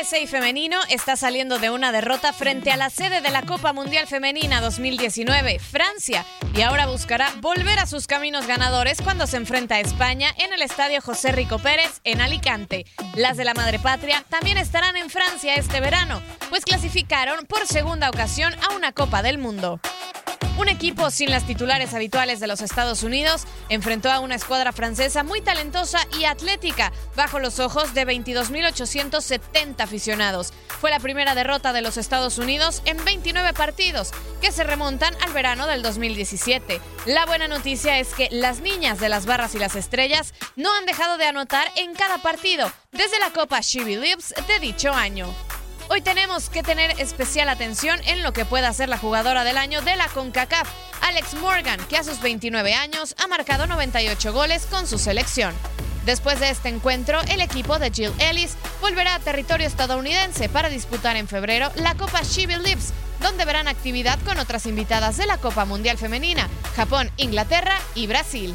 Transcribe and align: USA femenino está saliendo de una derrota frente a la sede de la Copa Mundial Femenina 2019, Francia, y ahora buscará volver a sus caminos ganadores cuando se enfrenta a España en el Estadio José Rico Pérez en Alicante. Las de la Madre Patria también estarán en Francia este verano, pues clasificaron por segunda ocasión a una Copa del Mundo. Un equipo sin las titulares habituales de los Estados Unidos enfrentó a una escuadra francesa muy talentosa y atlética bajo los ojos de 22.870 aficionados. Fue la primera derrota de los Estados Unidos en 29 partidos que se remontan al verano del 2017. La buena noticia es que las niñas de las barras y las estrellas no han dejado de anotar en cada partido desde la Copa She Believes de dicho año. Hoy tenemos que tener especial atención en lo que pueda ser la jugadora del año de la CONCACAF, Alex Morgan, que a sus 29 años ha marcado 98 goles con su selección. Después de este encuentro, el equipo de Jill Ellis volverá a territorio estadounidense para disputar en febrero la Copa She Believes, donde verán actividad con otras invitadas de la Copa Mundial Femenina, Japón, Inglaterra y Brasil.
USA 0.00 0.26
femenino 0.26 0.78
está 0.90 1.16
saliendo 1.16 1.58
de 1.58 1.70
una 1.70 1.90
derrota 1.90 2.32
frente 2.32 2.70
a 2.70 2.76
la 2.76 2.88
sede 2.88 3.20
de 3.20 3.30
la 3.30 3.42
Copa 3.42 3.72
Mundial 3.72 4.06
Femenina 4.06 4.60
2019, 4.60 5.58
Francia, 5.58 6.24
y 6.54 6.60
ahora 6.60 6.86
buscará 6.86 7.32
volver 7.40 7.80
a 7.80 7.86
sus 7.86 8.06
caminos 8.06 8.46
ganadores 8.46 9.00
cuando 9.02 9.26
se 9.26 9.38
enfrenta 9.38 9.76
a 9.76 9.80
España 9.80 10.32
en 10.38 10.52
el 10.52 10.62
Estadio 10.62 11.00
José 11.00 11.32
Rico 11.32 11.58
Pérez 11.58 12.00
en 12.04 12.20
Alicante. 12.20 12.86
Las 13.16 13.36
de 13.36 13.44
la 13.44 13.54
Madre 13.54 13.80
Patria 13.80 14.24
también 14.28 14.56
estarán 14.56 14.96
en 14.96 15.10
Francia 15.10 15.54
este 15.54 15.80
verano, 15.80 16.22
pues 16.48 16.64
clasificaron 16.64 17.44
por 17.46 17.66
segunda 17.66 18.08
ocasión 18.08 18.54
a 18.68 18.76
una 18.76 18.92
Copa 18.92 19.22
del 19.22 19.38
Mundo. 19.38 19.80
Un 20.58 20.68
equipo 20.68 21.12
sin 21.12 21.30
las 21.30 21.46
titulares 21.46 21.94
habituales 21.94 22.40
de 22.40 22.48
los 22.48 22.62
Estados 22.62 23.04
Unidos 23.04 23.44
enfrentó 23.68 24.10
a 24.10 24.18
una 24.18 24.34
escuadra 24.34 24.72
francesa 24.72 25.22
muy 25.22 25.40
talentosa 25.40 26.00
y 26.18 26.24
atlética 26.24 26.92
bajo 27.14 27.38
los 27.38 27.60
ojos 27.60 27.94
de 27.94 28.04
22.870 28.04 29.80
aficionados. 29.80 30.52
Fue 30.80 30.90
la 30.90 30.98
primera 30.98 31.36
derrota 31.36 31.72
de 31.72 31.80
los 31.80 31.96
Estados 31.96 32.38
Unidos 32.38 32.82
en 32.86 33.02
29 33.04 33.52
partidos 33.52 34.10
que 34.40 34.50
se 34.50 34.64
remontan 34.64 35.14
al 35.24 35.32
verano 35.32 35.68
del 35.68 35.82
2017. 35.82 36.80
La 37.06 37.24
buena 37.24 37.46
noticia 37.46 38.00
es 38.00 38.08
que 38.12 38.28
las 38.32 38.58
niñas 38.58 38.98
de 38.98 39.08
las 39.08 39.26
barras 39.26 39.54
y 39.54 39.60
las 39.60 39.76
estrellas 39.76 40.34
no 40.56 40.74
han 40.74 40.86
dejado 40.86 41.18
de 41.18 41.26
anotar 41.26 41.70
en 41.76 41.94
cada 41.94 42.18
partido 42.18 42.68
desde 42.90 43.20
la 43.20 43.30
Copa 43.30 43.60
She 43.60 43.84
Believes 43.84 44.34
de 44.48 44.58
dicho 44.58 44.92
año. 44.92 45.32
Hoy 45.90 46.02
tenemos 46.02 46.50
que 46.50 46.62
tener 46.62 47.00
especial 47.00 47.48
atención 47.48 47.98
en 48.04 48.22
lo 48.22 48.34
que 48.34 48.44
pueda 48.44 48.72
ser 48.74 48.90
la 48.90 48.98
jugadora 48.98 49.42
del 49.42 49.56
año 49.56 49.80
de 49.80 49.96
la 49.96 50.06
CONCACAF, 50.08 50.68
Alex 51.00 51.34
Morgan, 51.34 51.80
que 51.88 51.96
a 51.96 52.04
sus 52.04 52.20
29 52.20 52.74
años 52.74 53.14
ha 53.18 53.26
marcado 53.26 53.66
98 53.66 54.32
goles 54.34 54.66
con 54.66 54.86
su 54.86 54.98
selección. 54.98 55.54
Después 56.04 56.40
de 56.40 56.50
este 56.50 56.68
encuentro, 56.68 57.22
el 57.30 57.40
equipo 57.40 57.78
de 57.78 57.90
Jill 57.90 58.12
Ellis 58.18 58.56
volverá 58.82 59.14
a 59.14 59.20
territorio 59.20 59.66
estadounidense 59.66 60.50
para 60.50 60.68
disputar 60.68 61.16
en 61.16 61.26
febrero 61.26 61.70
la 61.76 61.94
Copa 61.94 62.22
She 62.22 62.46
Believes, 62.46 62.92
donde 63.20 63.46
verán 63.46 63.66
actividad 63.66 64.18
con 64.26 64.38
otras 64.38 64.66
invitadas 64.66 65.16
de 65.16 65.26
la 65.26 65.38
Copa 65.38 65.64
Mundial 65.64 65.96
Femenina, 65.96 66.48
Japón, 66.76 67.10
Inglaterra 67.16 67.78
y 67.94 68.06
Brasil. 68.06 68.54